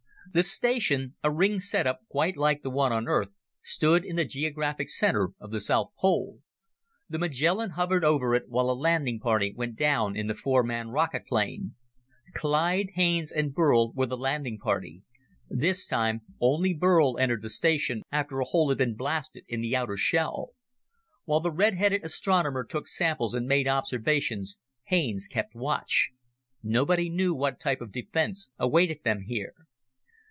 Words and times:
The 0.33 0.43
station, 0.43 1.15
a 1.21 1.29
ringed 1.29 1.63
setup 1.63 2.07
quite 2.07 2.37
like 2.37 2.61
the 2.63 2.69
one 2.69 2.93
on 2.93 3.05
Earth, 3.05 3.31
stood 3.61 4.05
in 4.05 4.15
the 4.15 4.23
geographic 4.23 4.89
center 4.89 5.31
of 5.41 5.51
the 5.51 5.59
south 5.59 5.91
pole. 5.99 6.39
The 7.09 7.19
Magellan 7.19 7.71
hovered 7.71 8.05
over 8.05 8.33
it 8.33 8.47
while 8.47 8.69
a 8.69 8.71
landing 8.79 9.19
party 9.19 9.53
went 9.53 9.75
down 9.75 10.15
in 10.15 10.27
the 10.27 10.35
four 10.35 10.63
man 10.63 10.87
rocket 10.87 11.25
plane. 11.27 11.75
Clyde, 12.33 12.91
Haines 12.93 13.29
and 13.33 13.53
Burl 13.53 13.91
were 13.91 14.05
the 14.05 14.15
landing 14.15 14.57
party. 14.57 15.03
This 15.49 15.85
time, 15.85 16.21
only 16.39 16.73
Burl 16.73 17.17
entered 17.17 17.41
the 17.41 17.49
station 17.49 18.01
after 18.09 18.39
a 18.39 18.45
hole 18.45 18.69
had 18.69 18.77
been 18.77 18.95
blasted 18.95 19.43
in 19.49 19.59
the 19.59 19.75
outer 19.75 19.97
shell. 19.97 20.51
While 21.25 21.41
the 21.41 21.51
redheaded 21.51 22.05
astronomer 22.05 22.63
took 22.63 22.87
samples 22.87 23.33
and 23.35 23.47
made 23.47 23.67
observations, 23.67 24.57
Haines 24.83 25.27
kept 25.27 25.55
watch. 25.55 26.11
Nobody 26.63 27.09
knew 27.09 27.35
what 27.35 27.59
type 27.59 27.81
of 27.81 27.91
defense 27.91 28.49
awaited 28.57 29.03
them 29.03 29.23
here. 29.27 29.53